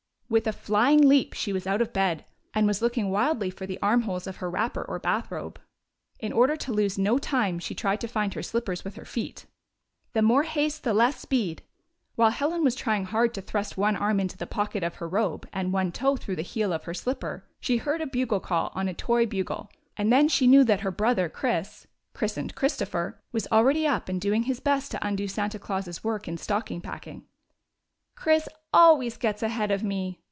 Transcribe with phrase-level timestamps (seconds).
[0.31, 3.77] With a flying leap she was out of bed, and was looking wildly for the
[3.81, 5.59] armholes of her wrapper or bath robe.
[6.21, 9.45] In order to lose no time, she tried to find her slippers with her feet."
[10.13, 11.63] The more haste, the less speed."
[12.15, 15.49] While Helen was trying hard to thrust one arm into the pocket of her robe
[15.51, 18.87] and one toe through the heel of her slipper, she heard a bugle call on
[18.87, 21.65] a toy bugle, and then she knew that her brother 35 GYPSY, THE TALKING DOG
[21.75, 21.87] Chris—
[22.17, 26.37] christened Christopher— was already up and doing liis best to undo Santa Claus' work in
[26.37, 27.25] stocking packing."
[28.15, 30.19] Chris always gets ahead of me